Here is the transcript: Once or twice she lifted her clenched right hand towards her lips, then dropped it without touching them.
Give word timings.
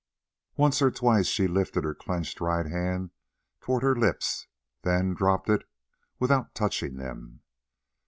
Once 0.57 0.81
or 0.81 0.89
twice 0.89 1.27
she 1.27 1.47
lifted 1.47 1.83
her 1.83 1.93
clenched 1.93 2.41
right 2.41 2.65
hand 2.65 3.11
towards 3.59 3.83
her 3.83 3.95
lips, 3.95 4.47
then 4.81 5.13
dropped 5.13 5.47
it 5.47 5.61
without 6.17 6.55
touching 6.55 6.97
them. 6.97 7.41